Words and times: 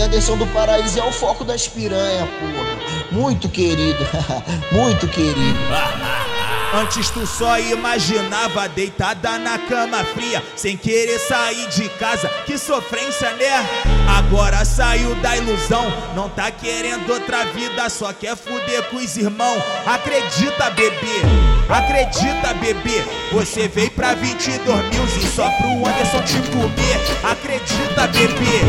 Anderson 0.00 0.36
do 0.36 0.46
Paraíso 0.48 0.98
é 0.98 1.04
o 1.04 1.12
foco 1.12 1.44
das 1.44 1.68
piranha, 1.68 2.26
porra. 2.26 2.76
Muito 3.12 3.48
querido, 3.48 4.04
muito 4.72 5.06
querido. 5.08 5.58
Antes 6.74 7.08
tu 7.10 7.26
só 7.26 7.58
imaginava 7.58 8.68
deitada 8.68 9.38
na 9.38 9.56
cama 9.56 10.04
fria, 10.04 10.42
sem 10.56 10.76
querer 10.76 11.18
sair 11.20 11.66
de 11.68 11.88
casa, 11.90 12.28
que 12.44 12.58
sofrência, 12.58 13.30
né? 13.32 13.66
Agora 14.18 14.64
saiu 14.64 15.14
da 15.16 15.36
ilusão, 15.36 15.86
não 16.14 16.28
tá 16.28 16.50
querendo 16.50 17.10
outra 17.10 17.44
vida, 17.46 17.88
só 17.88 18.12
quer 18.12 18.36
fuder 18.36 18.82
com 18.90 18.96
os 18.96 19.16
irmãos. 19.16 19.62
Acredita, 19.86 20.68
bebê, 20.70 21.22
acredita, 21.68 22.52
bebê. 22.54 23.04
Você 23.32 23.68
veio 23.68 23.90
pra 23.92 24.14
22 24.14 24.64
mil 24.90 25.04
e 25.04 25.26
só 25.34 25.48
pro 25.50 25.88
Anderson 25.88 26.22
te 26.22 26.50
comer. 26.50 26.96
Acredita, 27.22 28.06
bebê, 28.08 28.60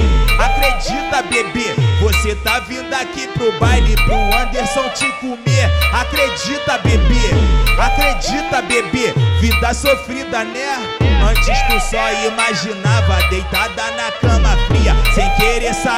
tá 2.47 2.60
vindo 2.61 2.93
aqui 2.93 3.28
pro 3.28 3.51
baile 3.60 3.93
pro 4.06 4.15
Anderson 4.15 4.88
te 4.96 5.11
comer. 5.19 5.69
Acredita, 5.92 6.78
bebê, 6.78 7.29
acredita, 7.78 8.61
bebê. 8.61 9.14
Vida 9.42 9.74
sofrida, 9.74 10.46
né? 10.46 10.97
Antes 11.29 11.60
tu 11.68 11.78
só 11.91 12.14
imaginava 12.25 13.21
deitada 13.29 13.91
na 13.91 14.11
cama 14.14 14.55
fria, 14.68 14.76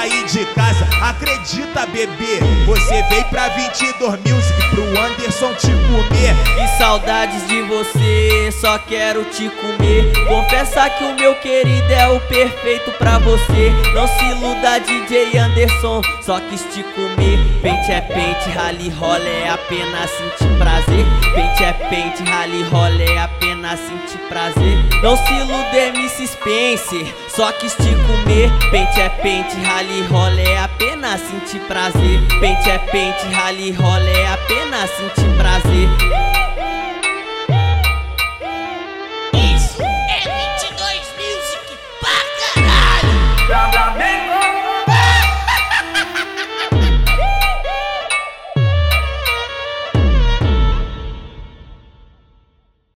de 0.09 0.45
casa. 0.53 0.87
Acredita, 1.01 1.85
bebê, 1.87 2.39
você 2.65 3.03
veio 3.03 3.25
pra 3.25 3.49
22 3.49 4.19
Music 4.19 4.69
pro 4.69 4.83
Anderson 4.83 5.53
te 5.55 5.67
comer. 5.67 6.35
Que 6.55 6.77
saudades 6.77 7.47
de 7.47 7.61
você, 7.63 8.51
só 8.51 8.77
quero 8.79 9.23
te 9.25 9.49
comer. 9.49 10.11
Confessa 10.27 10.89
que 10.89 11.03
o 11.03 11.15
meu 11.15 11.35
querido 11.35 11.91
é 11.91 12.07
o 12.09 12.19
perfeito 12.21 12.91
pra 12.93 13.19
você. 13.19 13.71
Não 13.93 14.07
se 14.07 14.25
iluda, 14.25 14.79
DJ 14.79 15.37
Anderson, 15.37 16.01
só 16.21 16.39
quis 16.39 16.61
te 16.73 16.83
comer. 16.83 17.39
Pente 17.61 17.91
é 17.91 18.01
pente, 18.01 18.49
rally 18.49 18.89
rola 18.89 19.27
é 19.27 19.49
apenas 19.49 20.09
sentir 20.11 20.57
prazer. 20.57 21.05
Pente 21.33 21.63
é 21.63 21.73
pente, 21.73 22.23
rally 22.23 22.63
rola 22.63 23.01
é 23.01 23.17
apenas 23.19 23.79
sentir 23.79 24.19
prazer. 24.27 24.77
Não 25.01 25.17
se 25.17 25.33
ilude, 25.33 25.77
MC 25.77 26.27
Spencer, 26.27 27.13
só 27.39 27.53
quis 27.53 27.73
te 27.73 27.95
comer. 28.05 28.51
Pente 28.69 28.99
é 28.99 29.07
pente, 29.07 29.55
rally 29.61 30.01
rola 30.07 30.41
é 30.41 30.57
apenas 30.57 31.21
sentir 31.21 31.61
prazer. 31.61 32.19
Pente 32.41 32.69
é 32.69 32.77
pente, 32.77 33.25
rally 33.33 33.71
rola 33.71 34.09
é 34.09 34.27
apenas 34.27 34.89
sentir. 34.89 35.18